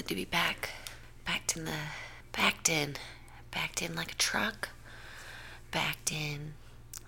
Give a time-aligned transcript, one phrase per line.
[0.00, 0.70] good to be back.
[1.26, 1.76] Backed in the
[2.32, 2.96] backed in.
[3.50, 4.70] Backed in like a truck.
[5.72, 6.54] Backed in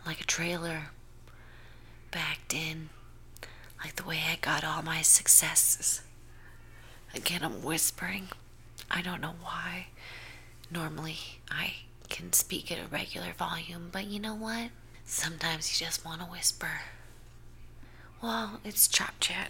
[0.05, 0.91] like a trailer.
[2.11, 2.91] Backed in
[3.83, 6.03] like the way I got all my successes.
[7.15, 8.29] Again, I'm whispering.
[8.91, 9.87] I don't know why.
[10.71, 11.17] Normally,
[11.51, 11.77] I
[12.11, 14.69] can speak at a regular volume, but you know what?
[15.07, 16.83] Sometimes you just want to whisper.
[18.23, 19.49] Well, it's Chop Chat.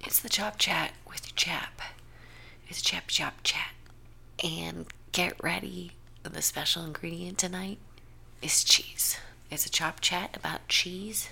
[0.00, 1.80] It's the Chop Chat with your chap.
[2.68, 3.72] It's Chap Chop Chat.
[4.42, 5.92] And get ready.
[6.22, 7.78] The special ingredient tonight
[8.42, 9.18] is cheese.
[9.50, 11.28] It's a Chop Chat about cheese.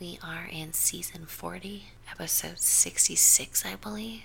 [0.00, 4.22] We are in season 40, episode 66, I believe.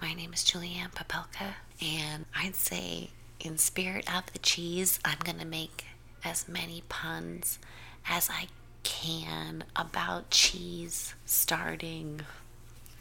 [0.00, 5.44] My name is Julianne Papelka, and I'd say, in spirit of the cheese, I'm gonna
[5.44, 5.84] make
[6.24, 7.58] as many puns
[8.08, 8.48] as I
[8.82, 12.22] can about cheese starting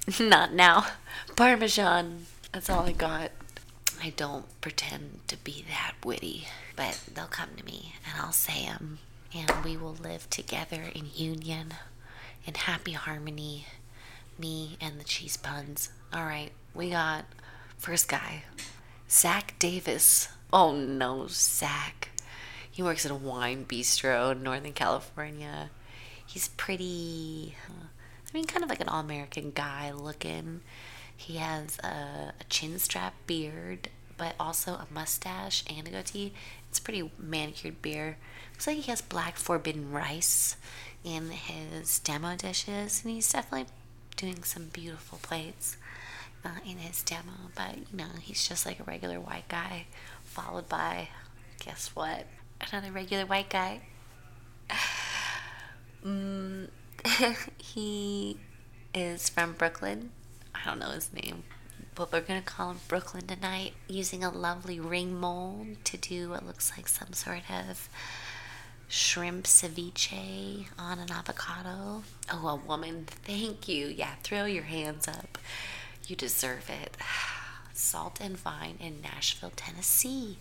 [0.20, 0.86] not now.
[1.36, 2.28] Parmesan.
[2.56, 3.32] That's all I got.
[4.02, 8.64] I don't pretend to be that witty, but they'll come to me and I'll say
[8.64, 9.00] them,
[9.36, 11.74] and we will live together in union,
[12.46, 13.66] in happy harmony,
[14.40, 15.90] me and the cheese puns.
[16.14, 17.26] All right, we got
[17.78, 18.44] first guy,
[19.10, 20.30] Zach Davis.
[20.54, 22.12] Oh no, Zach.
[22.72, 25.72] He works at a wine bistro in Northern California.
[26.26, 27.88] He's pretty, uh,
[28.30, 30.62] I mean, kind of like an all American guy looking.
[31.18, 36.34] He has a, a chin strap beard, but also a mustache and a goatee.
[36.70, 38.16] It's pretty manicured beard.
[38.54, 40.56] Looks like he has black forbidden rice
[41.04, 43.68] in his demo dishes, and he's definitely
[44.18, 45.78] doing some beautiful plates
[46.44, 47.52] uh, in his demo.
[47.56, 49.86] But you know, he's just like a regular white guy,
[50.24, 51.10] followed by,
[51.64, 52.26] guess what?
[52.72, 53.82] Another regular white guy.
[56.06, 56.70] Mm,
[57.58, 58.38] he
[58.94, 60.12] is from Brooklyn.
[60.56, 61.44] I don't know his name,
[61.94, 63.74] but we're gonna call him Brooklyn tonight.
[63.88, 67.90] Using a lovely ring mold to do what looks like some sort of
[68.88, 72.04] shrimp ceviche on an avocado.
[72.32, 73.88] Oh, a woman, thank you.
[73.88, 75.38] Yeah, throw your hands up.
[76.08, 76.96] You deserve it.
[77.74, 80.38] Salt and Vine in Nashville, Tennessee.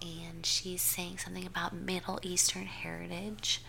[0.00, 3.62] And she's saying something about Middle Eastern heritage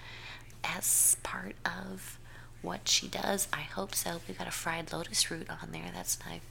[0.63, 2.19] as part of
[2.61, 3.47] what she does.
[3.53, 4.21] I hope so.
[4.27, 5.91] We got a fried lotus root on there.
[5.93, 6.41] That's knife.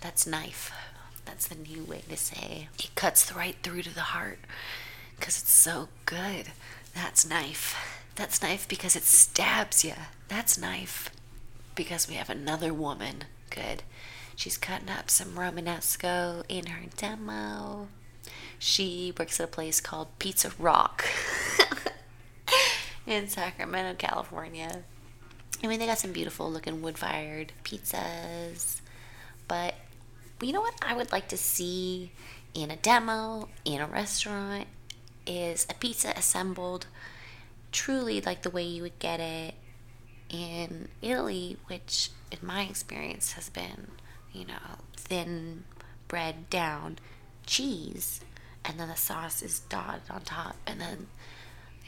[0.00, 0.72] That's knife.
[1.24, 4.38] That's the new way to say it cuts right through to the heart
[5.16, 6.48] because it's so good.
[6.94, 7.76] That's knife.
[8.16, 9.94] That's knife because it stabs you.
[10.28, 11.10] That's knife
[11.74, 13.24] because we have another woman.
[13.50, 13.82] Good.
[14.34, 17.88] She's cutting up some Romanesco in her demo.
[18.58, 21.04] She works at a place called Pizza Rock
[23.06, 24.84] in Sacramento, California.
[25.62, 28.80] I mean, they got some beautiful looking wood fired pizzas,
[29.46, 29.74] but
[30.40, 32.10] you know what I would like to see
[32.52, 34.66] in a demo, in a restaurant,
[35.26, 36.86] is a pizza assembled
[37.70, 39.54] truly like the way you would get it
[40.28, 43.88] in Italy, which in my experience has been,
[44.32, 45.64] you know, thin
[46.08, 46.98] bread down
[47.46, 48.20] cheese,
[48.64, 51.06] and then the sauce is dotted on top, and then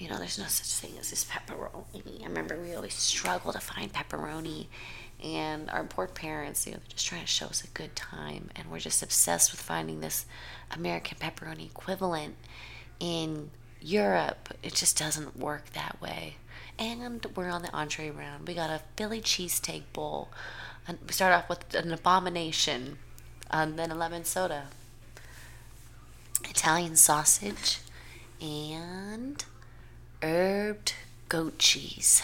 [0.04, 2.22] you know, there's no such thing as this pepperoni.
[2.22, 4.66] I remember we always struggle to find pepperoni,
[5.22, 8.50] and our poor parents, you know, they're just trying to show us a good time,
[8.54, 10.26] and we're just obsessed with finding this
[10.70, 12.36] American pepperoni equivalent
[13.00, 13.50] in
[13.80, 14.50] Europe.
[14.62, 16.36] It just doesn't work that way.
[16.78, 18.46] And we're on the entree round.
[18.46, 20.28] We got a Philly cheesesteak bowl.
[20.86, 22.98] And we start off with an abomination,
[23.50, 24.66] and then a lemon soda,
[26.42, 27.78] Italian sausage,
[28.38, 29.42] and
[30.24, 30.94] herbed
[31.28, 32.22] goat cheese.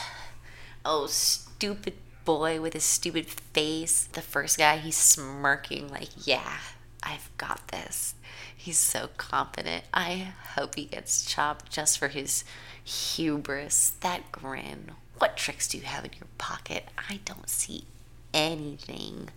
[0.86, 1.94] Oh, stupid
[2.24, 4.08] boy with his stupid face.
[4.12, 6.58] The first guy, he's smirking, like, yeah,
[7.02, 8.14] I've got this.
[8.56, 9.84] He's so confident.
[9.92, 12.44] I hope he gets chopped just for his
[12.82, 13.92] hubris.
[14.00, 14.92] That grin.
[15.18, 16.88] What tricks do you have in your pocket?
[17.08, 17.84] I don't see
[18.32, 19.28] anything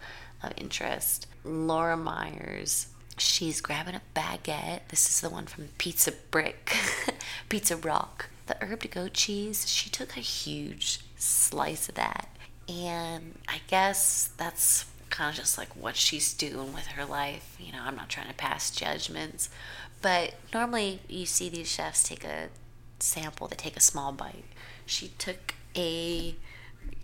[0.41, 1.28] of interest.
[1.44, 2.88] Laura Myers.
[3.18, 4.88] She's grabbing a baguette.
[4.88, 6.75] This is the one from Pizza Brick,
[7.50, 12.30] Pizza Rock the herbed goat cheese, she took a huge slice of that.
[12.68, 17.56] And I guess that's kind of just like what she's doing with her life.
[17.60, 19.50] You know, I'm not trying to pass judgments,
[20.01, 22.50] but normally you see these chefs take a
[23.00, 24.45] sample, they take a small bite.
[24.86, 26.36] She took a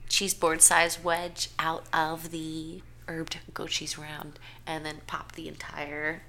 [0.07, 5.47] cheese board size wedge out of the herbed goat cheese round and then popped the
[5.47, 6.23] entire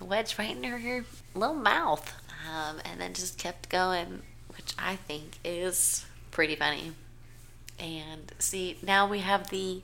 [0.00, 2.12] wedge right in her little mouth
[2.48, 4.22] um, and then just kept going,
[4.56, 6.92] which I think is pretty funny.
[7.78, 9.82] And see, now we have the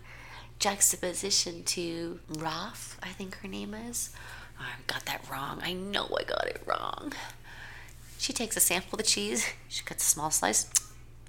[0.58, 4.10] juxtaposition to Roth, I think her name is.
[4.58, 5.60] Oh, I got that wrong.
[5.62, 7.12] I know I got it wrong.
[8.18, 10.68] She takes a sample of the cheese, she cuts a small slice,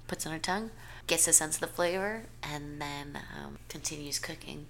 [0.08, 0.70] puts on her tongue,
[1.06, 4.66] gets a sense of the flavor, and then um, continues cooking.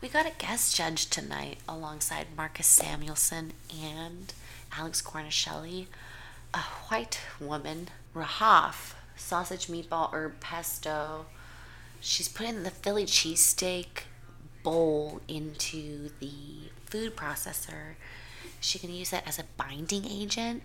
[0.00, 4.32] We got a guest judge tonight alongside Marcus Samuelsson and
[4.72, 5.86] Alex Guarnaschelli,
[6.54, 11.26] a white woman, Rahaf, sausage meatball herb pesto.
[12.00, 14.04] She's putting the Philly cheesesteak
[14.62, 17.94] bowl into the food processor.
[18.60, 20.62] She can use that as a binding agent.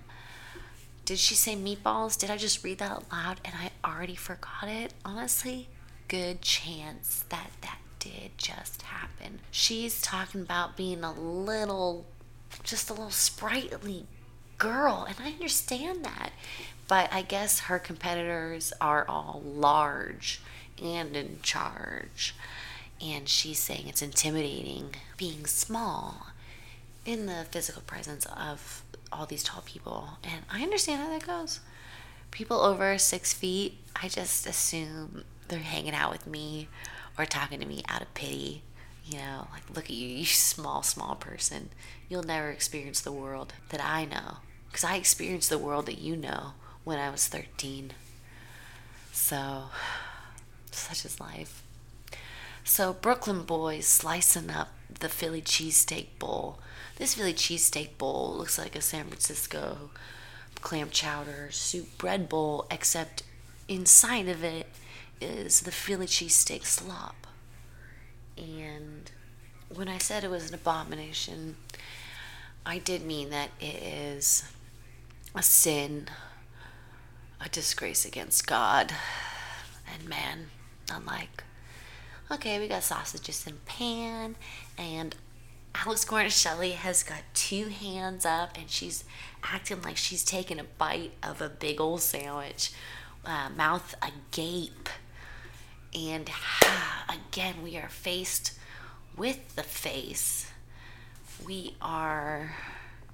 [1.05, 2.17] Did she say meatballs?
[2.17, 4.93] Did I just read that out loud and I already forgot it?
[5.03, 5.67] Honestly,
[6.07, 9.39] good chance that that did just happen.
[9.51, 12.05] She's talking about being a little,
[12.63, 14.05] just a little sprightly
[14.57, 16.31] girl, and I understand that.
[16.87, 20.41] But I guess her competitors are all large
[20.81, 22.35] and in charge.
[23.01, 26.27] And she's saying it's intimidating being small
[27.05, 30.17] in the physical presence of all these tall people.
[30.23, 31.59] And I understand how that goes.
[32.31, 36.67] People over six feet, I just assume they're hanging out with me
[37.17, 38.63] or talking to me out of pity.
[39.05, 41.69] You know, like, look at you, you small, small person.
[42.07, 44.37] You'll never experience the world that I know.
[44.67, 46.53] Because I experienced the world that you know
[46.83, 47.91] when I was 13.
[49.11, 49.65] So,
[50.71, 51.63] such is life.
[52.63, 54.69] So, Brooklyn boys slicing up
[54.99, 56.59] the Philly cheesesteak bowl.
[56.95, 59.89] This Philly cheesesteak bowl looks like a San Francisco
[60.61, 63.23] clam chowder soup bread bowl, except
[63.67, 64.67] inside of it
[65.19, 67.22] is the Philly cheesesteak slop.
[68.37, 69.09] And
[69.73, 71.55] when I said it was an abomination,
[72.65, 74.43] I did mean that it is
[75.35, 76.07] a sin,
[77.41, 78.93] a disgrace against God
[79.91, 80.47] and man,
[80.91, 81.43] unlike.
[82.31, 84.35] Okay, we got sausages in pan,
[84.77, 85.15] and
[85.75, 89.03] Alex Guarnaschelli has got two hands up, and she's
[89.43, 92.71] acting like she's taking a bite of a big old sandwich,
[93.25, 94.89] uh, mouth agape.
[95.93, 96.29] And
[97.13, 98.57] again, we are faced
[99.15, 100.51] with the face.
[101.45, 102.55] We are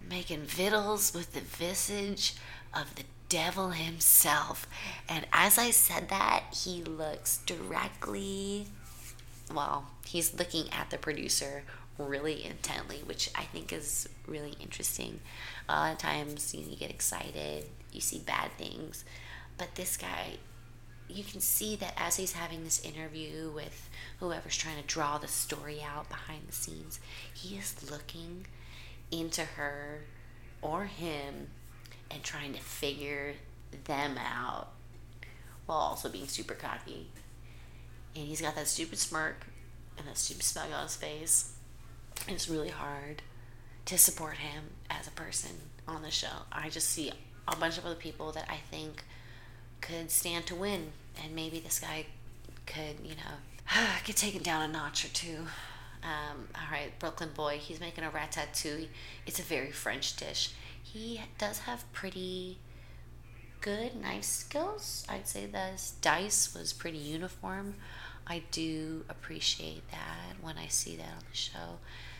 [0.09, 2.35] making victuals with the visage
[2.73, 4.67] of the devil himself.
[5.07, 8.67] And as I said that, he looks directly,
[9.53, 11.63] well, he's looking at the producer
[11.97, 15.19] really intently, which I think is really interesting.
[15.67, 19.03] A lot of times you, know, you get excited, you see bad things,
[19.57, 20.37] but this guy,
[21.09, 23.89] you can see that as he's having this interview with
[24.19, 27.00] whoever's trying to draw the story out behind the scenes,
[27.33, 28.45] he is looking
[29.11, 30.01] into her
[30.61, 31.50] or him
[32.11, 33.33] and trying to figure
[33.85, 34.69] them out
[35.65, 37.07] while also being super cocky.
[38.15, 39.47] And he's got that stupid smirk
[39.97, 41.53] and that stupid smile on his face.
[42.27, 43.21] And it's really hard
[43.85, 45.51] to support him as a person
[45.88, 46.44] on the show.
[46.51, 47.11] I just see
[47.47, 49.03] a bunch of other people that I think
[49.81, 50.91] could stand to win,
[51.23, 52.05] and maybe this guy
[52.65, 53.37] could, you know,
[54.03, 55.45] get taken down a notch or two.
[56.03, 58.87] Um, all right, Brooklyn boy, he's making a ratatouille.
[59.25, 60.51] It's a very French dish.
[60.81, 62.57] He does have pretty
[63.61, 65.05] good knife skills.
[65.09, 67.75] I'd say the dice was pretty uniform.
[68.25, 71.79] I do appreciate that when I see that on the show.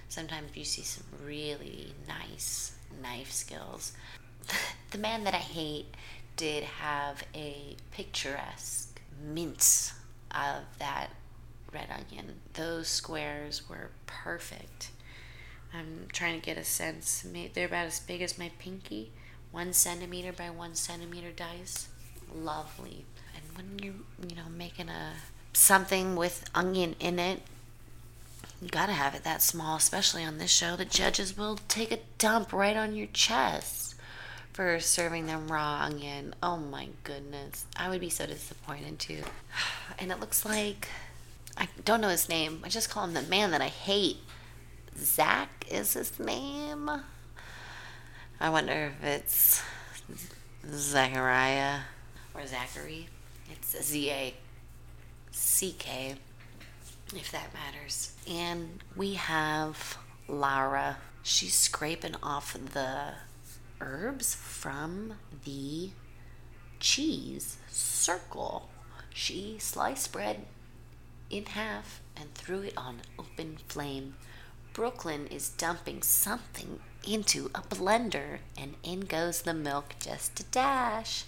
[0.10, 3.94] Sometimes you see some really nice knife skills.
[4.92, 5.94] the man that I hate
[6.40, 9.92] did have a picturesque mince
[10.32, 11.10] of that
[11.74, 12.36] red onion.
[12.54, 14.92] Those squares were perfect.
[15.74, 17.26] I'm trying to get a sense.
[17.54, 19.12] They're about as big as my pinky,
[19.52, 21.90] one centimeter by one centimeter dice.
[22.34, 23.04] Lovely.
[23.36, 25.16] And when you're, you know, making a
[25.52, 27.42] something with onion in it,
[28.62, 30.78] you gotta have it that small, especially on this show.
[30.78, 33.90] The judges will take a dump right on your chest
[34.54, 36.36] for serving them raw onion.
[36.42, 37.66] Oh my goodness.
[37.76, 39.24] I would be so disappointed too.
[40.02, 40.88] And it looks like
[41.58, 42.62] I don't know his name.
[42.64, 44.18] I just call him the man that I hate.
[44.98, 46.90] Zach is his name.
[48.40, 49.62] I wonder if it's
[50.72, 51.80] Zachariah
[52.34, 53.10] or Zachary.
[53.52, 54.34] It's Z A
[55.32, 56.16] C K,
[57.14, 58.14] if that matters.
[58.30, 60.98] And we have Lara.
[61.24, 63.14] She's scraping off the
[63.82, 65.14] herbs from
[65.46, 65.90] the
[66.80, 68.70] cheese circle.
[69.14, 70.46] She sliced bread
[71.30, 74.16] in half and threw it on open flame.
[74.74, 81.26] Brooklyn is dumping something into a blender, and in goes the milk just a dash.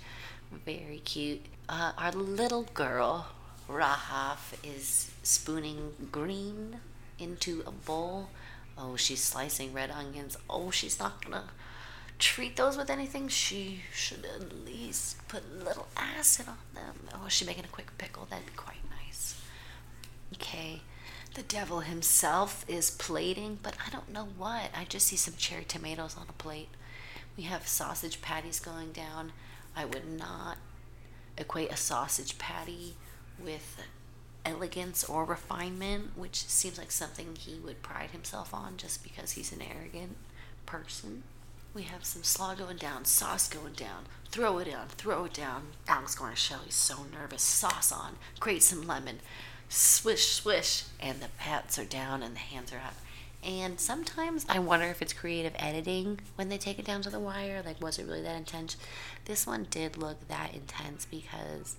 [0.65, 1.45] Very cute.
[1.67, 3.27] Uh, our little girl,
[3.69, 6.77] Rahaf is spooning green
[7.19, 8.29] into a bowl.
[8.77, 10.37] Oh, she's slicing red onions.
[10.49, 11.45] Oh, she's not gonna
[12.21, 13.27] treat those with anything.
[13.27, 17.07] She should at least put a little acid on them.
[17.13, 18.27] Oh, is she making a quick pickle?
[18.29, 19.41] That'd be quite nice.
[20.35, 20.81] Okay,
[21.33, 24.69] the devil himself is plating, but I don't know what.
[24.75, 26.69] I just see some cherry tomatoes on a plate.
[27.35, 29.31] We have sausage patties going down.
[29.75, 30.57] I would not
[31.37, 32.95] equate a sausage patty
[33.43, 33.83] with
[34.45, 39.51] elegance or refinement, which seems like something he would pride himself on just because he's
[39.51, 40.17] an arrogant
[40.67, 41.23] person.
[41.73, 44.05] We have some slaw going down, sauce going down.
[44.29, 45.67] Throw it down, throw it down.
[45.87, 47.41] Alex Guarnaschelli's so nervous.
[47.41, 49.19] Sauce on, grate some lemon,
[49.69, 52.95] swish, swish, and the pats are down and the hands are up.
[53.43, 57.19] And sometimes I wonder if it's creative editing when they take it down to the
[57.19, 57.63] wire.
[57.65, 58.77] Like, was it really that intense?
[59.25, 61.77] This one did look that intense because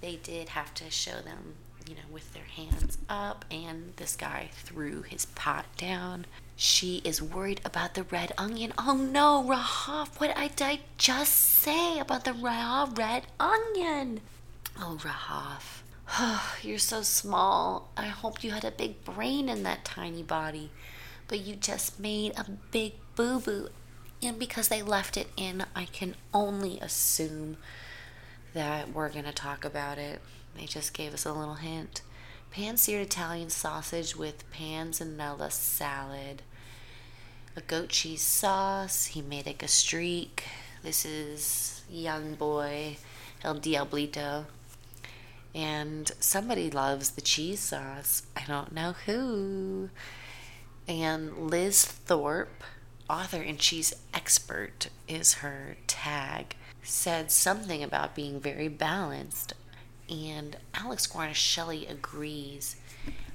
[0.00, 1.54] they did have to show them,
[1.88, 6.26] you know, with their hands up, and this guy threw his pot down.
[6.56, 8.72] She is worried about the red onion.
[8.78, 14.20] Oh no, Rahaf, what did I just say about the raw red onion?
[14.78, 15.82] Oh, Rahaf.
[16.62, 17.88] You're so small.
[17.96, 20.70] I hope you had a big brain in that tiny body
[21.28, 23.68] but you just made a big boo boo.
[24.22, 27.56] And because they left it in, I can only assume
[28.54, 30.20] that we're going to talk about it.
[30.56, 32.02] They just gave us a little hint.
[32.54, 36.40] Pan seared Italian sausage with panzanella salad,
[37.56, 39.06] a goat cheese sauce.
[39.06, 40.44] He made like a streak.
[40.84, 42.98] This is young boy
[43.42, 44.44] El Diablito.
[45.52, 48.22] And somebody loves the cheese sauce.
[48.36, 49.90] I don't know who.
[50.86, 52.62] And Liz Thorpe,
[53.10, 59.54] author and cheese expert, is her tag, said something about being very balanced.
[60.08, 62.76] And Alex Guarnaschelli agrees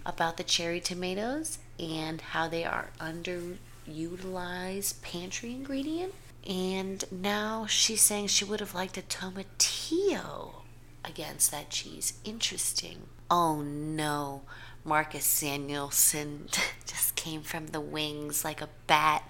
[0.05, 6.13] about the cherry tomatoes and how they are underutilized pantry ingredient.
[6.47, 10.61] And now she's saying she would have liked a tomatillo
[11.03, 12.13] against that cheese.
[12.23, 13.07] Interesting.
[13.29, 14.43] Oh no.
[14.85, 16.47] Marcus Samuelsson
[16.85, 19.23] just came from the wings like a bat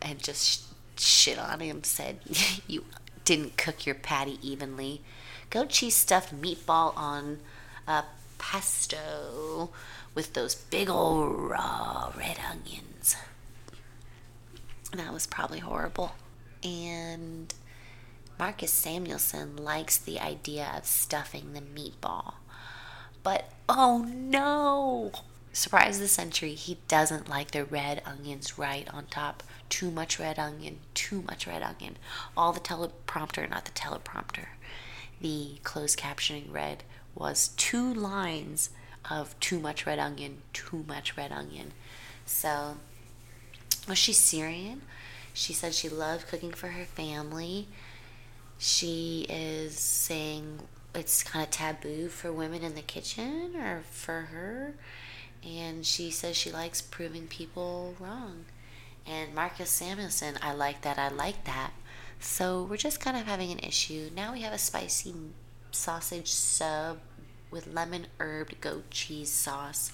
[0.00, 0.64] and just
[0.98, 2.20] shit on him, said,
[2.66, 2.84] You
[3.24, 5.02] didn't cook your patty evenly.
[5.50, 7.38] Goat cheese stuffed meatball on
[7.86, 8.04] a
[8.38, 9.70] pesto
[10.14, 13.16] with those big old raw red onions.
[14.92, 16.12] That was probably horrible.
[16.62, 17.52] And
[18.38, 22.34] Marcus Samuelsson likes the idea of stuffing the meatball.
[23.22, 25.12] But oh no!
[25.52, 29.42] Surprise the century, he doesn't like the red onions right on top.
[29.68, 31.96] Too much red onion, too much red onion.
[32.36, 34.46] All the teleprompter, not the teleprompter.
[35.24, 38.68] The closed captioning read was two lines
[39.10, 41.72] of too much red onion, too much red onion.
[42.26, 42.76] So,
[43.88, 44.82] was she Syrian?
[45.32, 47.68] She said she loved cooking for her family.
[48.58, 50.58] She is saying
[50.94, 54.74] it's kind of taboo for women in the kitchen or for her.
[55.42, 58.44] And she says she likes proving people wrong.
[59.06, 61.70] And Marcus Samuelsson, I like that, I like that.
[62.20, 64.10] So we're just kind of having an issue.
[64.14, 65.14] Now we have a spicy
[65.70, 66.98] sausage sub
[67.50, 69.92] with lemon herbed goat cheese sauce.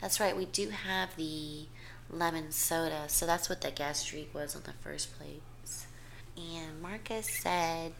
[0.00, 1.66] That's right, we do have the
[2.10, 3.04] lemon soda.
[3.08, 5.86] So that's what the gastrique was on the first place.
[6.36, 7.92] And Marcus said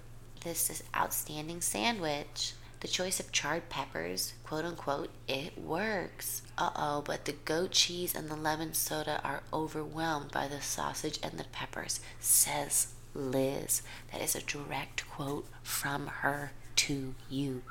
[0.43, 2.55] this is outstanding sandwich.
[2.81, 6.43] The choice of charred peppers, quote unquote, it works.
[6.59, 11.19] Uh oh, but the goat cheese and the lemon soda are overwhelmed by the sausage
[11.23, 13.83] and the peppers, says Liz.
[14.13, 17.63] That is a direct quote from her to you.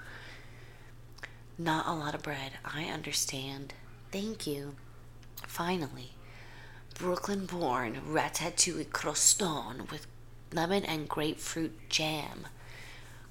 [1.57, 3.73] Not a lot of bread, I understand.
[4.11, 4.75] Thank you.
[5.47, 6.11] Finally,
[6.95, 10.07] Brooklyn born ratatouille croston with
[10.51, 12.47] lemon and grapefruit jam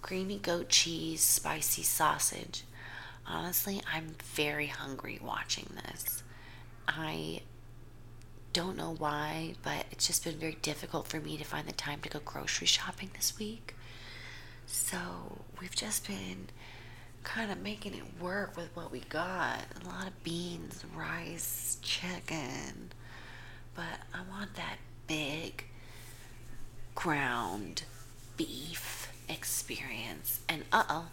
[0.03, 2.65] creamy goat cheese, spicy sausage.
[3.27, 6.23] Honestly, I'm very hungry watching this.
[6.89, 7.43] I
[8.53, 12.01] don't know why, but it's just been very difficult for me to find the time
[12.01, 13.75] to go grocery shopping this week.
[14.67, 14.99] So
[15.61, 16.49] we've just been
[17.25, 19.61] kind of making it work with what we got.
[19.83, 22.91] A lot of beans, rice, chicken.
[23.75, 25.65] But I want that big
[26.95, 27.85] ground
[28.37, 30.41] beef experience.
[30.49, 31.07] And uh oh,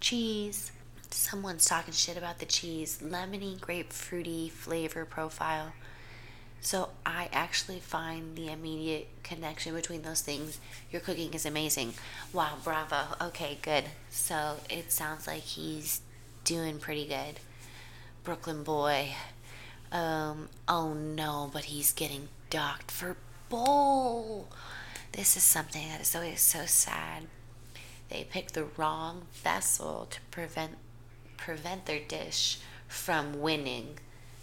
[0.00, 0.72] cheese.
[1.10, 3.00] Someone's talking shit about the cheese.
[3.02, 5.72] Lemony, grapefruity flavor profile.
[6.60, 10.58] So I actually find the immediate connection between those things.
[10.90, 11.94] Your cooking is amazing.
[12.32, 13.16] Wow, bravo.
[13.20, 13.84] Okay, good.
[14.10, 16.00] So it sounds like he's
[16.44, 17.40] doing pretty good.
[18.24, 19.10] Brooklyn boy.
[19.90, 23.16] Um, oh no, but he's getting docked for
[23.48, 24.48] bowl.
[25.12, 27.24] This is something that is always so sad.
[28.10, 30.72] They picked the wrong vessel to prevent
[31.36, 33.98] prevent their dish from winning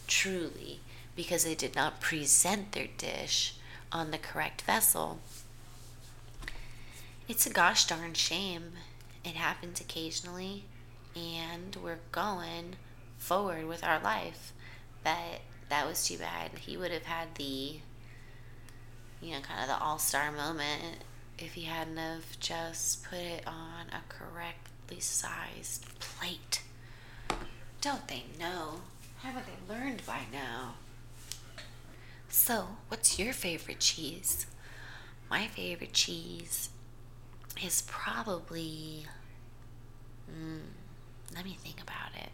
[0.07, 0.79] truly
[1.15, 3.55] because they did not present their dish
[3.91, 5.19] on the correct vessel.
[7.27, 8.73] It's a gosh darn shame.
[9.23, 10.65] It happens occasionally,
[11.15, 12.75] and we're going
[13.17, 14.53] forward with our life.
[15.03, 16.51] But that was too bad.
[16.59, 17.79] He would have had the,
[19.21, 21.03] you know, kind of the all star moment
[21.39, 26.61] if he hadn't have just put it on a correctly sized plate.
[27.81, 28.81] Don't they know?
[29.21, 30.75] Haven't they learned by now?
[32.37, 34.45] So, what's your favorite cheese?
[35.31, 36.69] My favorite cheese
[37.63, 39.07] is probably.
[40.29, 40.59] Mm,
[41.33, 42.29] let me think about it.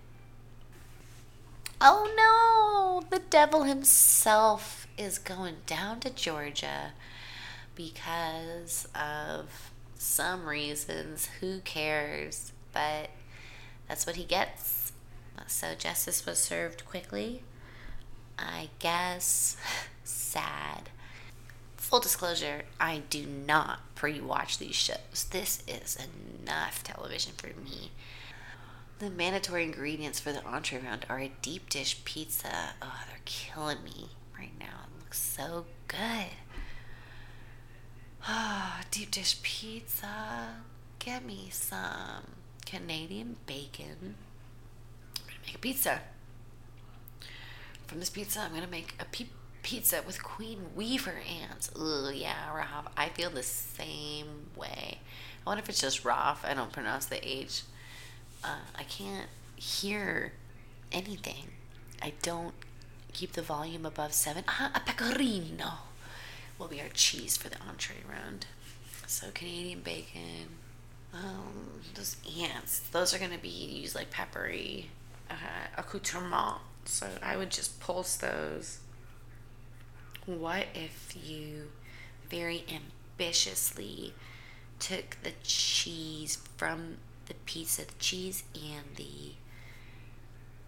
[1.79, 3.07] Oh no!
[3.09, 6.91] The devil himself is going down to Georgia
[7.75, 11.29] because of some reasons.
[11.39, 12.51] Who cares?
[12.73, 13.11] But
[13.87, 14.91] that's what he gets.
[15.47, 17.43] So justice was served quickly.
[18.37, 19.57] I guess
[20.03, 20.89] sad.
[21.77, 25.27] Full disclosure, I do not pre watch these shows.
[25.31, 25.97] This is
[26.41, 27.91] enough television for me.
[28.99, 32.73] The mandatory ingredients for the entree round are a deep dish pizza.
[32.81, 34.85] Oh, they're killing me right now.
[34.95, 36.27] It looks so good.
[38.27, 40.57] Oh, deep dish pizza.
[40.99, 42.23] Get me some
[42.65, 44.15] Canadian bacon.
[45.17, 46.01] I'm gonna make a pizza.
[47.87, 49.25] From this pizza, I'm gonna make a pe-
[49.63, 51.69] pizza with Queen Weaver ants.
[51.75, 52.91] Ugh, yeah, Rob.
[52.97, 54.99] I feel the same way.
[55.45, 56.43] I wonder if it's just Roth.
[56.45, 57.63] I don't pronounce the H.
[58.43, 60.33] Uh, I can't hear
[60.91, 61.51] anything.
[62.01, 62.53] I don't
[63.13, 64.43] keep the volume above seven.
[64.47, 65.71] Ah, a pecorino
[66.57, 68.45] will be our cheese for the entree round.
[69.07, 70.47] So Canadian bacon.
[71.13, 72.79] Um, those ants.
[72.91, 74.89] Those are gonna be used like peppery
[75.29, 75.33] uh,
[75.77, 76.57] accoutrement.
[76.85, 78.79] So I would just pulse those.
[80.25, 81.71] What if you
[82.29, 84.13] very ambitiously
[84.79, 89.33] took the cheese from the pizza, the cheese and the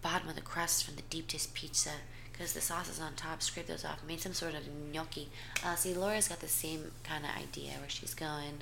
[0.01, 1.91] bottom of the crust from the deep dish pizza
[2.31, 5.29] because the sauce is on top, scrape those off, made some sort of gnocchi.
[5.63, 8.61] Uh, see, Laura's got the same kind of idea where she's going,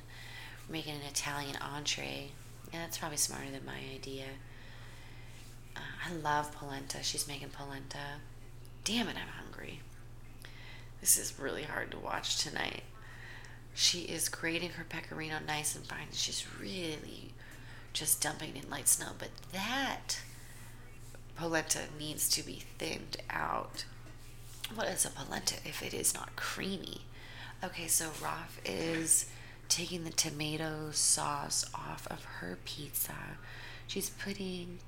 [0.68, 2.28] making an Italian entree.
[2.72, 4.24] Yeah, that's probably smarter than my idea.
[5.74, 7.02] Uh, I love polenta.
[7.02, 8.20] She's making polenta.
[8.84, 9.80] Damn it, I'm hungry.
[11.02, 12.84] This is really hard to watch tonight.
[13.74, 16.06] She is grating her pecorino nice and fine.
[16.12, 17.34] She's really
[17.92, 19.08] just dumping in light snow.
[19.18, 20.20] But that
[21.34, 23.84] polenta needs to be thinned out.
[24.72, 27.00] What is a polenta if it is not creamy?
[27.64, 29.26] Okay, so Raf is
[29.68, 33.38] taking the tomato sauce off of her pizza.
[33.88, 34.78] She's putting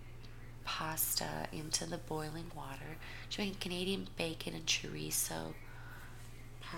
[0.64, 2.98] pasta into the boiling water.
[3.28, 5.54] She's making Canadian bacon and chorizo.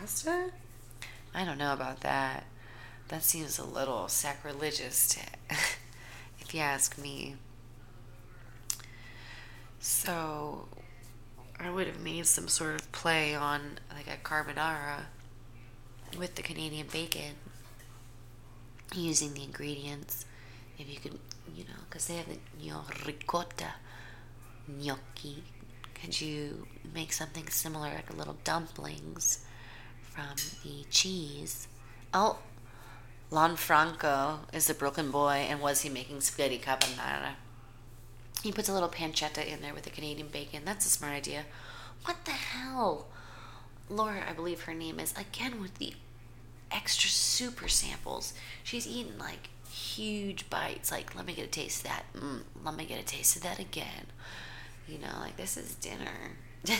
[0.00, 0.50] Pasta?
[1.34, 2.44] I don't know about that.
[3.08, 5.20] That seems a little sacrilegious, to,
[6.40, 7.36] if you ask me.
[9.78, 10.66] So
[11.58, 15.04] I would have made some sort of play on like a carbonara
[16.18, 17.36] with the Canadian bacon
[18.94, 20.26] using the ingredients.
[20.78, 21.18] If you could,
[21.54, 23.74] you know, because they have the ricotta
[24.68, 25.44] gnocchi.
[25.94, 29.45] Could you make something similar, like a little dumplings
[30.16, 31.68] from the cheese?
[32.14, 32.38] Oh,
[33.30, 37.34] Lanfranco is a broken boy, and was he making spaghetti carbonara?
[38.42, 40.62] He puts a little pancetta in there with the Canadian bacon.
[40.64, 41.44] That's a smart idea.
[42.04, 43.08] What the hell?
[43.90, 45.94] Laura, I believe her name is, again with the
[46.70, 48.32] extra super samples.
[48.64, 50.90] She's eating like huge bites.
[50.90, 52.04] Like, let me get a taste of that.
[52.14, 54.06] Mm, let me get a taste of that again.
[54.88, 56.38] You know, like this is dinner.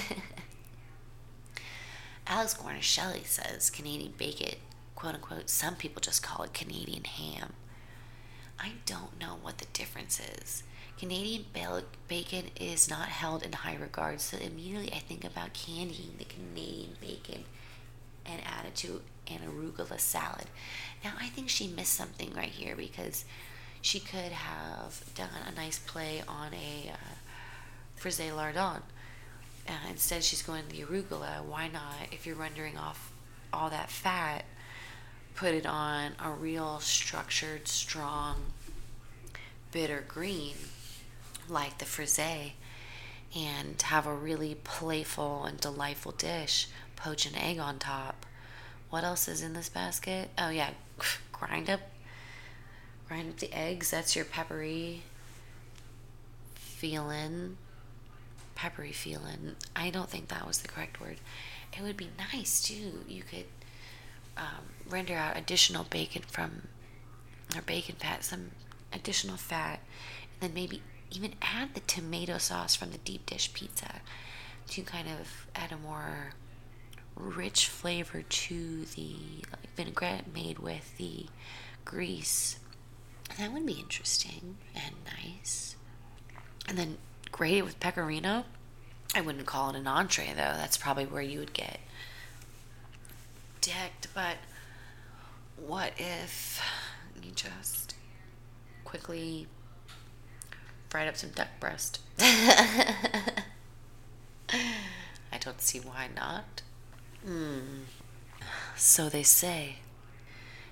[2.28, 4.58] Alex Guarnaschelli says Canadian bacon,
[4.96, 7.52] quote unquote, some people just call it Canadian ham.
[8.58, 10.64] I don't know what the difference is.
[10.98, 11.44] Canadian
[12.08, 16.96] bacon is not held in high regard, so immediately I think about candying the Canadian
[17.00, 17.44] bacon
[18.24, 20.46] and add it to an arugula salad.
[21.04, 23.24] Now, I think she missed something right here because
[23.82, 27.14] she could have done a nice play on a uh,
[27.94, 28.82] frisee lardon.
[29.68, 31.44] Uh, instead, she's going the arugula.
[31.44, 33.12] Why not, if you're rendering off
[33.52, 34.44] all that fat,
[35.34, 38.36] put it on a real structured, strong,
[39.72, 40.54] bitter green
[41.48, 42.54] like the frisee
[43.34, 46.68] and have a really playful and delightful dish.
[46.96, 48.24] Poach an egg on top.
[48.88, 50.30] What else is in this basket?
[50.38, 50.70] Oh yeah,
[51.32, 51.80] grind up
[53.08, 53.90] grind up the eggs.
[53.90, 55.02] That's your peppery
[56.54, 57.58] feeling.
[58.56, 59.54] Peppery feeling.
[59.76, 61.18] I don't think that was the correct word.
[61.76, 63.04] It would be nice too.
[63.06, 63.44] You could
[64.36, 66.68] um, render out additional bacon from
[67.54, 68.50] or bacon fat, some
[68.92, 69.80] additional fat,
[70.32, 74.00] and then maybe even add the tomato sauce from the deep dish pizza
[74.68, 76.32] to kind of add a more
[77.14, 79.16] rich flavor to the
[79.50, 81.26] like, vinaigrette made with the
[81.84, 82.58] grease.
[83.38, 85.76] That would be interesting and nice.
[86.68, 86.98] And then
[87.36, 88.44] grate it with pecorino.
[89.14, 90.54] I wouldn't call it an entree though.
[90.56, 91.80] That's probably where you would get
[93.60, 94.08] decked.
[94.14, 94.36] But
[95.58, 96.62] what if
[97.22, 97.94] you just
[98.84, 99.48] quickly
[100.88, 102.00] fried up some duck breast?
[102.18, 103.42] I
[105.38, 106.62] don't see why not.
[107.22, 107.82] Hmm.
[108.76, 109.76] So they say.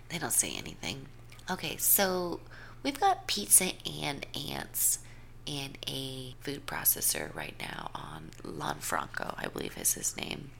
[0.09, 1.09] They don't say anything.
[1.51, 2.41] Okay, so
[2.83, 5.01] we've got pizza and ants
[5.47, 10.51] in a food processor right now on Lanfranco, I believe is his name.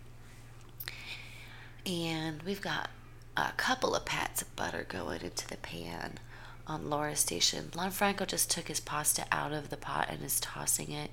[1.87, 2.91] And we've got
[3.37, 6.19] a couple of pats of butter going into the pan
[6.67, 7.71] on Laura's station.
[7.73, 11.11] Lanfranco just took his pasta out of the pot and is tossing it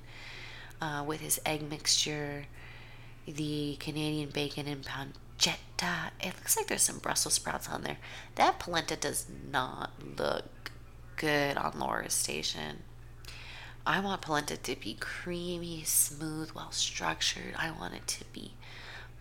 [0.81, 2.45] uh, with his egg mixture,
[3.25, 6.12] the Canadian bacon and pancetta.
[6.19, 7.97] It looks like there's some Brussels sprouts on there.
[8.36, 10.71] That polenta does not look
[11.17, 12.84] good on Laura's station.
[13.85, 17.55] I want polenta to be creamy, smooth, well structured.
[17.57, 18.53] I want it to be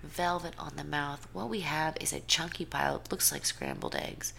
[0.03, 1.27] velvet on the mouth.
[1.33, 4.35] What we have is a chunky pile, it looks like scrambled eggs,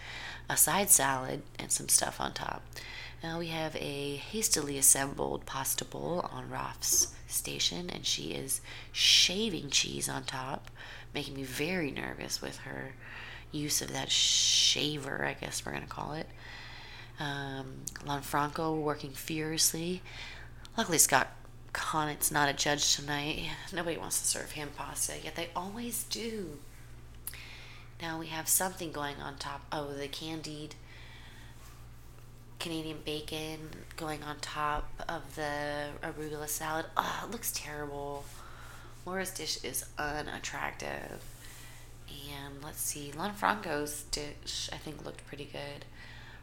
[0.50, 2.62] a side salad, and some stuff on top.
[3.24, 9.70] Now we have a hastily assembled pasta bowl on Raf's station, and she is shaving
[9.70, 10.70] cheese on top,
[11.14, 12.94] making me very nervous with her
[13.52, 16.28] use of that shaver, I guess we're going to call it.
[17.20, 20.02] Um, Lanfranco working furiously.
[20.78, 21.28] Luckily, Scott
[21.74, 23.50] Conant's not a judge tonight.
[23.74, 26.60] Nobody wants to serve him pasta, yet they always do.
[28.02, 29.62] Now we have something going on top.
[29.72, 30.76] Oh, the candied
[32.60, 36.86] Canadian bacon going on top of the arugula salad.
[36.98, 38.24] Oh, it looks terrible.
[39.06, 41.24] Laura's dish is unattractive.
[42.08, 45.86] And let's see, Lanfranco's dish I think looked pretty good.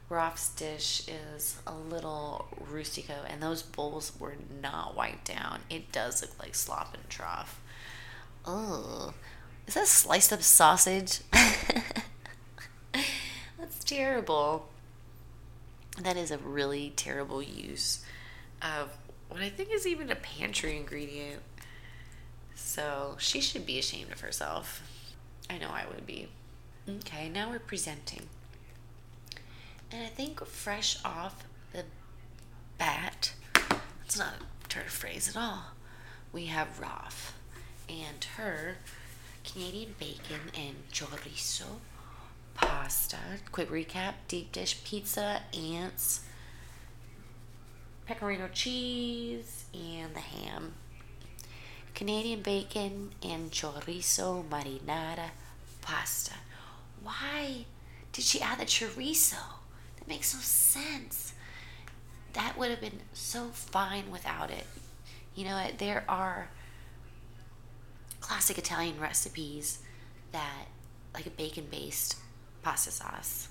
[0.09, 5.61] Raf's dish is a little rustico, and those bowls were not wiped down.
[5.69, 7.61] It does look like slop and trough.
[8.47, 9.13] Oh,
[9.67, 11.21] is that sliced up sausage?
[12.93, 14.69] That's terrible.
[16.01, 18.03] That is a really terrible use
[18.63, 18.97] of
[19.29, 21.43] what I think is even a pantry ingredient.
[22.55, 24.83] So she should be ashamed of herself.
[25.51, 26.29] I know I would be.
[26.89, 28.23] Okay, now we're presenting.
[29.91, 31.85] And I think fresh off the
[32.77, 33.33] bat,
[34.03, 35.73] that's not a turn phrase at all.
[36.33, 37.35] We have Roth
[37.89, 38.77] and her
[39.45, 41.81] Canadian bacon and chorizo
[42.55, 43.17] pasta.
[43.51, 46.21] Quick recap deep dish pizza, ants,
[48.05, 50.75] pecorino cheese, and the ham.
[51.95, 55.31] Canadian bacon and chorizo marinara
[55.81, 56.35] pasta.
[57.03, 57.65] Why
[58.13, 59.58] did she add the chorizo?
[60.09, 61.35] Makes no sense.
[62.33, 64.67] That would have been so fine without it.
[65.35, 66.51] You know, there are
[68.21, 69.81] classic Italian recipes
[70.33, 70.67] that,
[71.15, 72.17] like a bacon based
[72.63, 73.49] pasta sauce,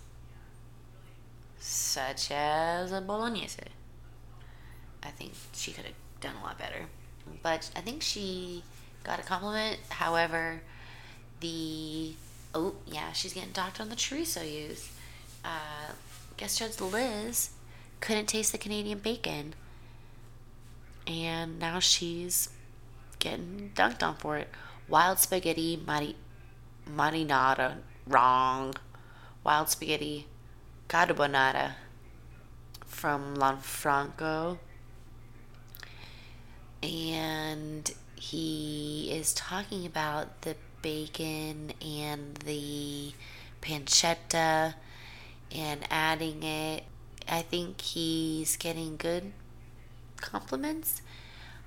[1.59, 3.61] such as a bolognese.
[5.03, 6.85] I think she could have done a lot better.
[7.41, 8.63] But I think she
[9.03, 9.79] got a compliment.
[9.89, 10.61] However,
[11.39, 12.13] the
[12.53, 14.91] oh yeah, she's getting docked on the chorizo use.
[15.43, 15.93] Uh,
[16.37, 17.49] guest judge Liz
[17.99, 19.55] couldn't taste the Canadian bacon.
[21.07, 22.49] And now she's
[23.17, 24.49] getting dunked on for it.
[24.87, 26.15] Wild spaghetti mari-
[26.87, 27.77] marinara.
[28.05, 28.75] Wrong.
[29.43, 30.27] Wild spaghetti
[30.87, 31.73] carbonara
[32.85, 34.59] from Lanfranco.
[36.83, 43.13] And he is talking about the bacon and the
[43.61, 44.75] pancetta
[45.53, 46.83] and adding it.
[47.27, 49.33] I think he's getting good
[50.17, 51.01] compliments.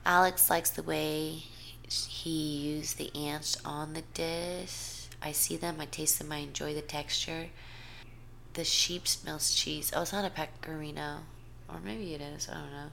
[0.07, 1.43] Alex likes the way
[1.89, 5.07] he used the ants on the dish.
[5.23, 7.49] I see them, I taste them, I enjoy the texture.
[8.55, 9.93] The sheep's milk cheese.
[9.95, 11.19] Oh, it's not a pecorino.
[11.69, 12.91] Or maybe it is, I don't know.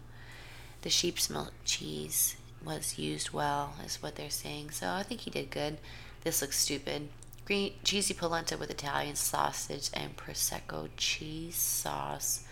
[0.81, 4.71] the sheep's milk cheese was used well, is what they're saying.
[4.71, 5.77] So I think he did good.
[6.23, 7.09] This looks stupid.
[7.47, 12.43] Green cheesy polenta with Italian sausage and prosecco cheese sauce,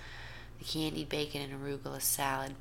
[0.58, 2.56] the candied bacon and arugula salad.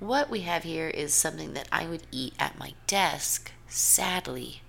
[0.00, 4.62] What we have here is something that I would eat at my desk, sadly,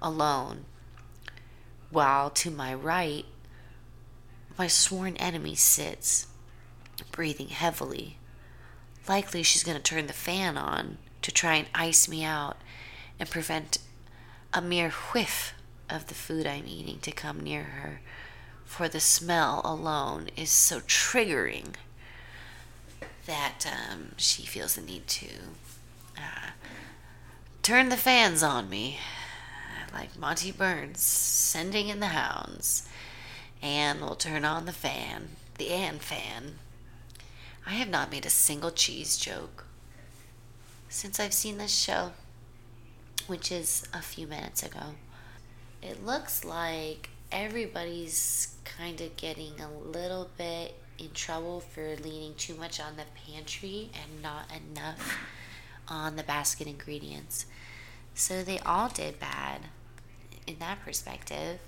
[0.00, 0.64] alone,
[1.90, 3.26] while to my right,
[4.58, 6.26] my sworn enemy sits,
[7.12, 8.18] breathing heavily.
[9.08, 12.56] Likely she's going to turn the fan on to try and ice me out
[13.20, 13.78] and prevent
[14.52, 15.52] a mere whiff
[15.88, 18.00] of the food I'm eating to come near her,
[18.64, 21.74] for the smell alone is so triggering
[23.26, 25.28] that um, she feels the need to
[26.16, 26.50] uh,
[27.62, 28.98] turn the fans on me,
[29.92, 32.88] like Monty Burns sending in the hounds.
[33.62, 36.58] And we'll turn on the fan, the Ann fan.
[37.66, 39.64] I have not made a single cheese joke
[40.88, 42.12] since I've seen this show,
[43.26, 44.94] which is a few minutes ago.
[45.86, 52.56] It looks like everybody's kind of getting a little bit in trouble for leaning too
[52.56, 55.16] much on the pantry and not enough
[55.86, 57.46] on the basket ingredients.
[58.14, 59.60] So they all did bad
[60.44, 61.60] in that perspective,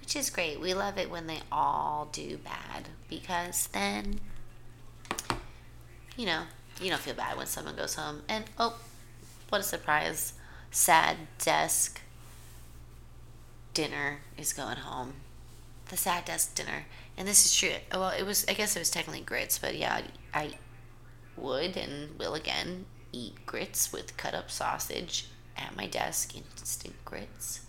[0.00, 0.58] which is great.
[0.58, 4.20] We love it when they all do bad because then,
[6.16, 6.44] you know,
[6.80, 8.78] you don't feel bad when someone goes home and, oh,
[9.50, 10.32] what a surprise.
[10.70, 12.00] Sad desk
[13.74, 15.14] dinner is going home.
[15.90, 17.70] The sad desk dinner and this is true.
[17.92, 18.44] Well, it was.
[18.48, 20.50] I guess it was technically grits, but yeah, I
[21.36, 27.60] would and will again eat grits with cut up sausage at my desk, instant grits,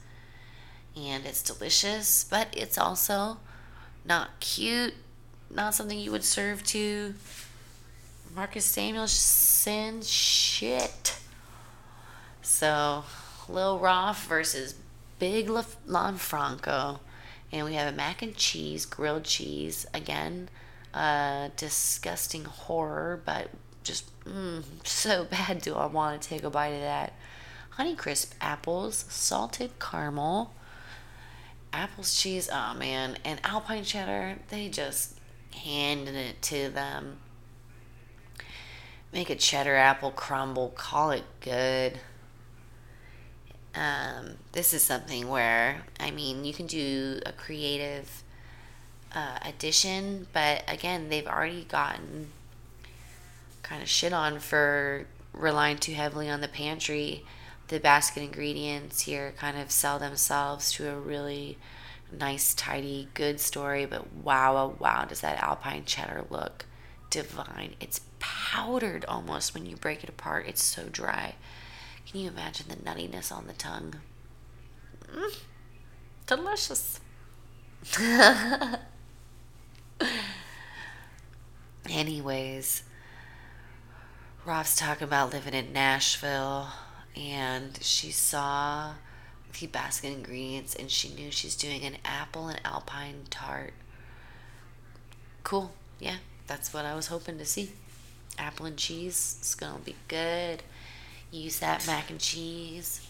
[0.95, 2.23] and it's delicious.
[2.23, 3.37] But it's also
[4.03, 4.95] not cute.
[5.49, 7.13] Not something you would serve to
[8.35, 11.19] Marcus Samuelsson shit.
[12.41, 13.03] So,
[13.47, 14.73] Lil Roth versus
[15.19, 16.99] Big Lanfranco
[17.51, 19.85] and we have a mac and cheese, grilled cheese.
[19.93, 20.49] Again,
[20.93, 23.49] uh, disgusting horror, but
[23.83, 25.61] just mm, so bad.
[25.61, 27.13] Do I want to take a bite of that?
[27.77, 30.53] Honeycrisp apples, salted caramel,
[31.71, 32.49] apples cheese.
[32.51, 34.39] Oh man, and Alpine cheddar.
[34.49, 35.17] They just
[35.53, 37.17] handed it to them.
[39.13, 40.69] Make a cheddar apple crumble.
[40.69, 41.99] Call it good.
[43.75, 48.23] Um, this is something where, I mean, you can do a creative
[49.13, 52.31] uh, addition, but again, they've already gotten
[53.63, 57.25] kind of shit on for relying too heavily on the pantry.
[57.67, 61.57] The basket ingredients here kind of sell themselves to a really
[62.11, 66.65] nice, tidy, good story, but wow, oh, wow, does that alpine cheddar look
[67.09, 67.75] divine?
[67.79, 71.35] It's powdered almost when you break it apart, it's so dry.
[72.09, 73.95] Can you imagine the nuttiness on the tongue?
[75.11, 75.37] Mm,
[76.27, 76.99] delicious.
[81.89, 82.83] Anyways,
[84.45, 86.67] Rob's talking about living in Nashville
[87.15, 88.93] and she saw
[89.59, 93.73] the basket ingredients and she knew she's doing an apple and alpine tart.
[95.43, 95.71] Cool.
[95.99, 97.71] Yeah, that's what I was hoping to see.
[98.37, 99.37] Apple and cheese.
[99.39, 100.63] It's to be good
[101.35, 103.05] use that mac and cheese.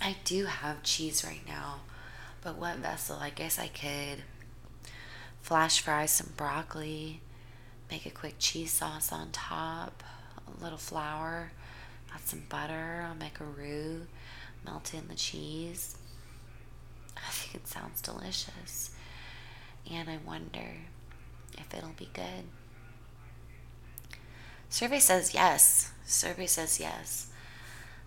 [0.00, 1.80] I do have cheese right now,
[2.42, 3.18] but what vessel?
[3.20, 4.24] I guess I could
[5.40, 7.20] flash fry some broccoli,
[7.90, 10.02] make a quick cheese sauce on top,
[10.46, 11.52] a little flour,
[12.14, 14.06] add some butter, I'll make a roux,
[14.64, 15.96] melt in the cheese.
[17.16, 18.90] I think it sounds delicious.
[19.90, 20.76] And I wonder
[21.58, 22.44] if it'll be good.
[24.72, 25.92] Survey says yes.
[26.06, 27.28] Survey says yes.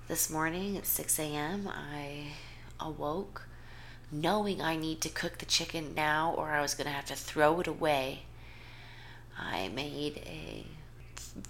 [0.08, 2.32] This morning at 6 a.m., I
[2.80, 3.43] awoke
[4.12, 7.15] knowing I need to cook the chicken now or I was going to have to
[7.15, 8.23] throw it away.
[9.38, 10.65] I made a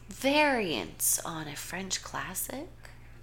[0.10, 2.68] variance on a French classic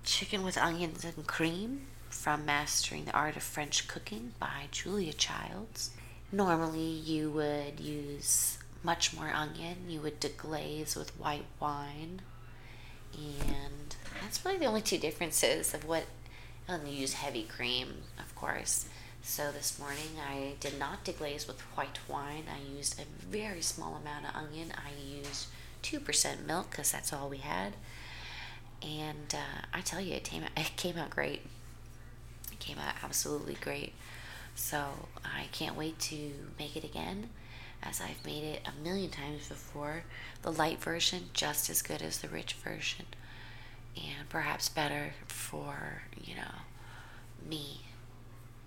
[0.03, 5.91] chicken with onions and cream from Mastering the Art of French Cooking by Julia Childs.
[6.33, 9.89] Normally, you would use much more onion.
[9.89, 12.23] You would deglaze with white wine.
[13.15, 16.05] And that's really the only two differences of what,
[16.67, 18.87] and you use heavy cream, of course.
[19.23, 22.45] So this morning I did not deglaze with white wine.
[22.53, 24.73] I used a very small amount of onion.
[24.77, 25.47] I used
[25.83, 27.75] 2% milk because that's all we had.
[28.83, 31.43] And uh, I tell you, it came, it came out great.
[32.51, 33.93] It came out absolutely great.
[34.57, 34.85] So
[35.25, 37.31] I can't wait to make it again.
[37.83, 40.05] As I've made it a million times before.
[40.43, 43.07] The light version, just as good as the rich version,
[43.97, 46.63] and perhaps better for, you know,
[47.49, 47.83] me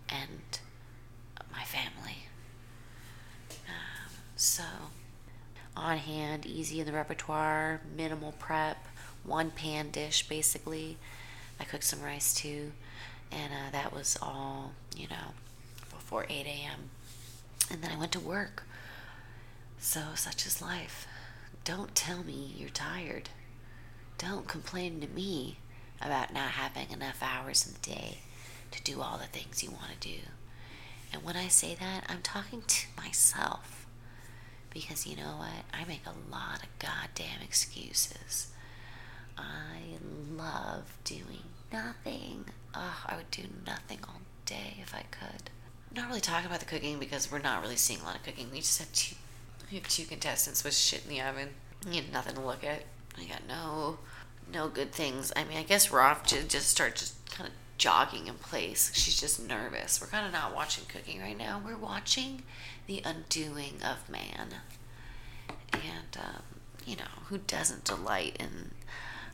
[0.09, 0.59] and
[1.51, 2.27] my family.
[3.49, 4.63] Um, so,
[5.75, 8.85] on hand, easy in the repertoire, minimal prep,
[9.23, 10.97] one pan dish basically.
[11.59, 12.71] I cooked some rice too,
[13.31, 15.33] and uh, that was all, you know,
[15.89, 16.89] before 8 a.m.
[17.71, 18.64] And then I went to work.
[19.79, 21.07] So, such is life.
[21.63, 23.29] Don't tell me you're tired.
[24.17, 25.57] Don't complain to me
[26.01, 28.17] about not having enough hours in the day
[28.71, 30.19] to do all the things you want to do.
[31.13, 33.85] And when I say that, I'm talking to myself.
[34.69, 35.63] Because you know what?
[35.73, 38.47] I make a lot of goddamn excuses.
[39.37, 39.97] I
[40.35, 42.45] love doing nothing.
[42.73, 45.49] Oh, I would do nothing all day if I could.
[45.89, 48.23] I'm not really talking about the cooking because we're not really seeing a lot of
[48.23, 48.49] cooking.
[48.51, 49.15] We just had two,
[49.69, 51.49] we have two contestants with shit in the oven.
[51.89, 52.83] You had nothing to look at.
[53.17, 53.97] I got no,
[54.51, 55.31] no good things.
[55.35, 58.91] I mean, I guess Roth just, just start just kind of jogging in place.
[58.93, 59.99] She's just nervous.
[60.01, 61.61] We're kind of not watching cooking right now.
[61.63, 62.43] We're watching
[62.87, 64.49] the undoing of man.
[65.73, 66.43] And, um,
[66.85, 68.71] you know, who doesn't delight in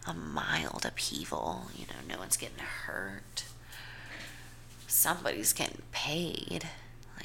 [0.08, 1.68] a mild upheaval?
[1.76, 3.46] You know, no one's getting hurt.
[4.88, 6.70] Somebody's getting paid.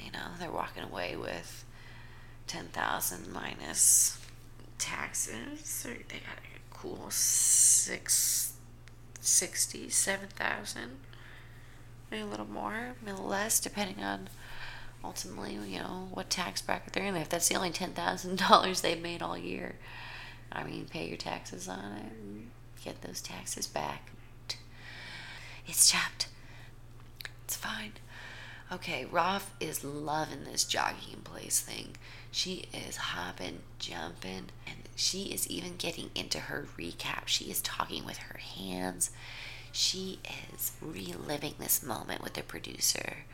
[0.05, 1.65] You know, they're walking away with
[2.47, 4.19] 10,000 minus
[4.79, 5.83] taxes.
[5.85, 8.53] They got a cool six
[9.21, 10.99] sixty-seven thousand,
[12.11, 14.29] maybe a little more, maybe less, depending on
[15.05, 17.17] ultimately, you know, what tax bracket they're in.
[17.17, 19.77] If that's the only ten thousand dollars they've made all year,
[20.53, 22.51] I mean, pay your taxes on it and
[22.85, 24.11] get those taxes back.
[25.67, 26.29] It's chopped.
[27.45, 27.93] It's fine.
[28.71, 31.97] Okay, Roth is loving this jogging place thing.
[32.37, 37.29] She is hopping, jumping, and she is even getting into her recap.
[37.29, 39.11] She is talking with her hands.
[39.73, 40.19] She
[40.55, 43.25] is reliving this moment with the producer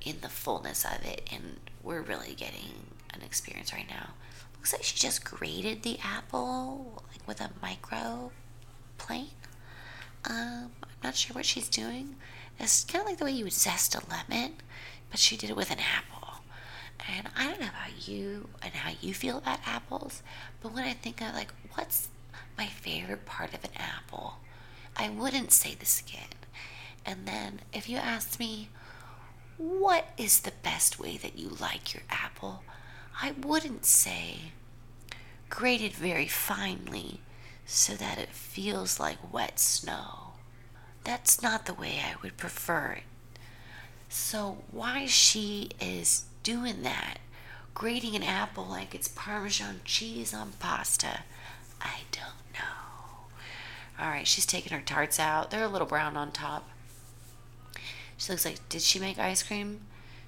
[0.00, 4.10] in the fullness of it, and we're really getting an experience right now.
[4.54, 8.30] Looks like she just grated the apple like with a micro
[8.98, 9.30] plane.
[10.30, 12.14] Um, I'm not sure what she's doing.
[12.60, 14.52] It's kind of like the way you would zest a lemon,
[15.10, 16.17] but she did it with an apple.
[17.08, 20.22] And I don't know about you and how you feel about apples,
[20.60, 22.08] but when I think of like what's
[22.56, 24.34] my favorite part of an apple,
[24.96, 26.28] I wouldn't say the skin.
[27.06, 28.68] And then if you asked me,
[29.56, 32.62] what is the best way that you like your apple?
[33.20, 34.52] I wouldn't say
[35.48, 37.20] grated very finely
[37.64, 40.34] so that it feels like wet snow.
[41.04, 43.04] That's not the way I would prefer it.
[44.10, 47.18] So, why she is doing that,
[47.74, 51.20] grating an apple like it's Parmesan cheese on pasta,
[51.78, 53.26] I don't know.
[54.00, 55.50] All right, she's taking her tarts out.
[55.50, 56.66] They're a little brown on top.
[58.16, 59.82] She looks like, did she make ice cream?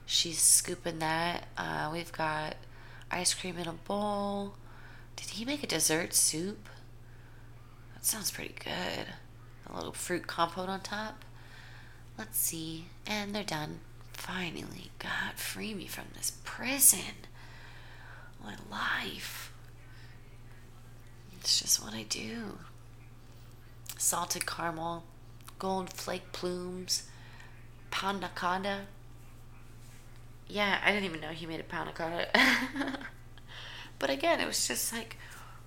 [0.05, 1.47] She's scooping that.
[1.57, 2.57] Uh, we've got
[3.11, 4.57] ice cream in a bowl.
[5.17, 6.69] Did he make a dessert soup?
[7.95, 9.07] That sounds pretty good.
[9.71, 11.25] A little fruit compote on top.
[12.19, 12.89] Let's see.
[13.07, 13.81] And they're done.
[14.21, 17.25] Finally, God, free me from this prison.
[18.45, 19.51] My life.
[21.39, 22.59] It's just what I do.
[23.97, 25.05] Salted caramel,
[25.59, 27.09] gold flake plumes,
[27.91, 28.83] panna cotta.
[30.47, 32.29] Yeah, I didn't even know he made a panna cotta.
[33.99, 35.17] but again, it was just like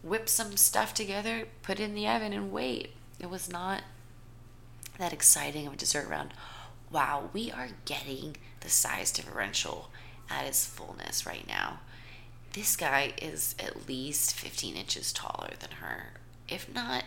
[0.03, 2.91] whip some stuff together, put it in the oven, and wait.
[3.19, 3.81] It was not
[4.99, 6.35] that exciting of a dessert round.
[6.93, 9.89] Wow, we are getting the size differential
[10.29, 11.79] at its fullness right now.
[12.53, 16.13] This guy is at least 15 inches taller than her,
[16.47, 17.05] if not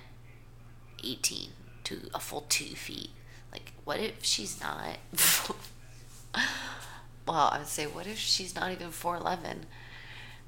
[1.04, 1.50] 18
[1.84, 3.10] to a full two feet.
[3.52, 4.96] Like, what if she's not?
[7.28, 9.58] well, I would say, what if she's not even 4'11?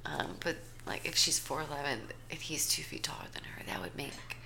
[0.05, 1.99] Um, but, like, if she's 4'11
[2.29, 4.38] and he's two feet taller than her, that would make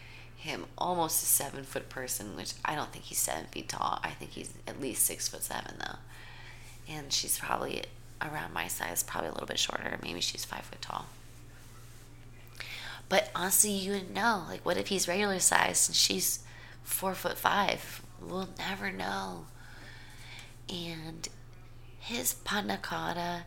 [0.43, 4.01] him almost a seven foot person, which I don't think he's seven feet tall.
[4.03, 5.99] I think he's at least six foot seven, though.
[6.93, 7.85] And she's probably
[8.21, 9.99] around my size, probably a little bit shorter.
[10.03, 11.07] Maybe she's five foot tall.
[13.09, 14.45] But honestly, you wouldn't know.
[14.49, 16.41] Like, what if he's regular size and she's
[16.83, 18.03] four foot five?
[18.21, 19.47] We'll never know.
[20.69, 21.29] And
[22.01, 23.45] his panna cotta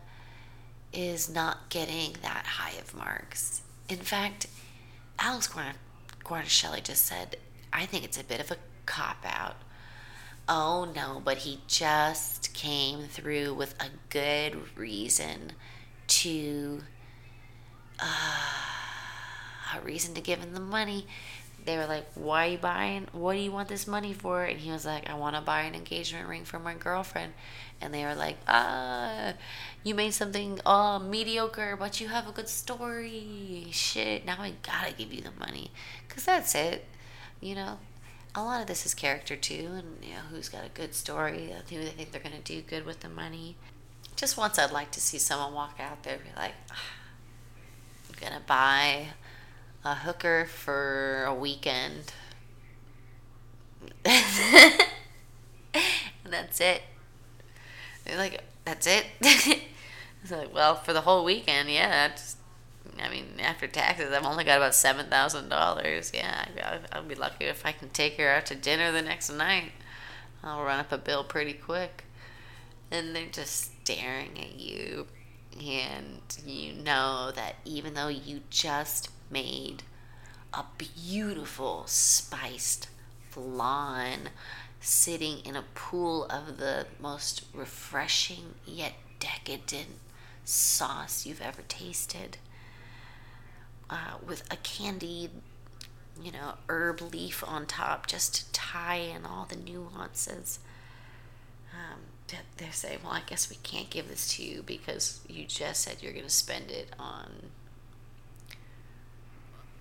[0.94, 3.60] is not getting that high of marks.
[3.88, 4.46] In fact,
[5.18, 5.46] Alex
[6.26, 7.36] Guarnaschelli just said,
[7.72, 9.54] I think it's a bit of a cop out.
[10.48, 15.52] Oh no, but he just came through with a good reason
[16.08, 16.82] to
[18.00, 18.06] uh,
[19.76, 21.06] a reason to give him the money.
[21.66, 23.08] They were like, "Why are you buying?
[23.12, 25.62] What do you want this money for?" And he was like, "I want to buy
[25.62, 27.34] an engagement ring for my girlfriend."
[27.80, 29.34] And they were like, "Ah,
[29.82, 33.68] you made something uh mediocre, but you have a good story.
[33.72, 35.70] Shit, now I gotta give you the money,
[36.08, 36.86] cause that's it.
[37.40, 37.78] You know,
[38.34, 41.52] a lot of this is character too, and you know who's got a good story,
[41.68, 43.56] who they think they're gonna do good with the money.
[44.16, 48.42] Just once, I'd like to see someone walk out there and be like, "I'm gonna
[48.46, 49.08] buy."
[49.86, 52.12] A hooker for a weekend.
[54.04, 54.80] that's
[56.60, 56.82] it.
[58.04, 59.06] They're like, that's it.
[59.20, 62.10] it's like, well, for the whole weekend, yeah.
[63.00, 66.10] I mean, after taxes, I've only got about seven thousand dollars.
[66.12, 69.30] Yeah, I'll, I'll be lucky if I can take her out to dinner the next
[69.30, 69.70] night.
[70.42, 72.02] I'll run up a bill pretty quick.
[72.90, 75.06] And they're just staring at you,
[75.60, 79.82] and you know that even though you just made
[80.52, 82.88] a beautiful spiced
[83.30, 84.30] flan
[84.80, 89.98] sitting in a pool of the most refreshing yet decadent
[90.44, 92.38] sauce you've ever tasted
[93.90, 95.30] uh, with a candied
[96.22, 100.58] you know herb leaf on top just to tie in all the nuances.
[101.72, 102.00] Um,
[102.56, 105.96] they say well i guess we can't give this to you because you just said
[106.00, 107.30] you're going to spend it on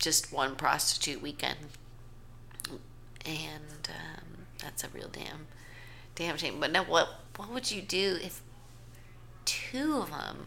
[0.06, 1.58] just one prostitute weekend,
[3.26, 5.48] and um, that's a real damn,
[6.14, 6.60] damn shame.
[6.60, 8.42] But now, what what would you do if
[9.46, 10.46] two of them?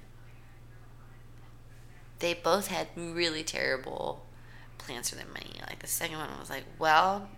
[2.20, 4.24] They both had really terrible
[4.78, 5.56] plans for their money.
[5.68, 7.28] Like the second one was like, well,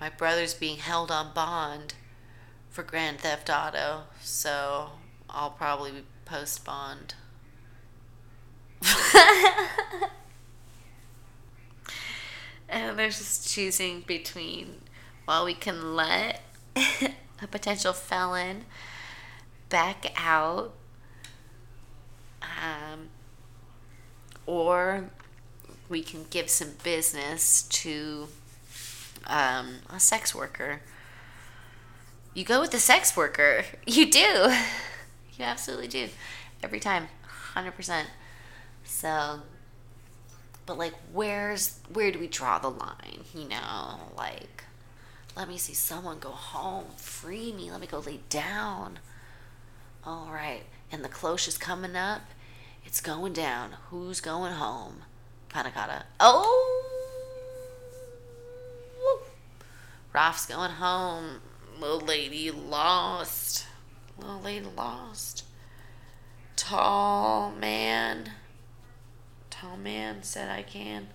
[0.00, 1.92] my brother's being held on bond
[2.70, 4.92] for Grand Theft Auto, so
[5.28, 7.14] I'll probably post bond.
[12.74, 14.80] And there's just choosing between,
[15.28, 16.40] well, we can let
[16.76, 18.64] a potential felon
[19.68, 20.74] back out,
[22.42, 23.10] um,
[24.44, 25.08] or
[25.88, 28.26] we can give some business to
[29.28, 30.80] um, a sex worker.
[32.34, 33.64] You go with the sex worker.
[33.86, 34.52] You do.
[35.36, 36.08] You absolutely do.
[36.62, 37.08] Every time.
[37.56, 38.04] 100%.
[38.84, 39.40] So
[40.66, 44.00] but like where's where do we draw the line you know?
[44.16, 44.64] Like
[45.36, 48.98] let me see someone go home free me let me go lay down.
[50.04, 52.22] All right and the cloche is coming up.
[52.84, 53.76] It's going down.
[53.90, 55.02] Who's going home?
[55.48, 56.74] Panna cotta oh!
[60.12, 61.40] Ralph's going home.
[61.80, 63.66] Little lady lost.
[64.16, 65.44] Little lady lost.
[66.54, 68.30] Tall man
[69.64, 71.08] tall man said I can.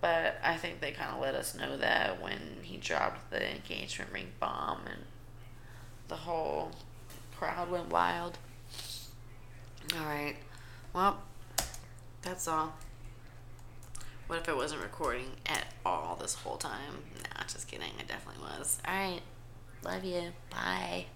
[0.00, 4.12] But I think they kind of let us know that when he dropped the engagement
[4.12, 5.02] ring bomb and
[6.06, 6.70] the whole
[7.36, 8.38] crowd went wild.
[9.96, 10.36] All right.
[10.92, 11.18] Well,
[12.22, 12.74] that's all.
[14.28, 17.02] What if I wasn't recording at all this whole time?
[17.16, 17.90] Nah, just kidding.
[17.98, 18.78] I definitely was.
[18.86, 19.20] All right.
[19.82, 20.32] Love you.
[20.50, 21.06] Bye.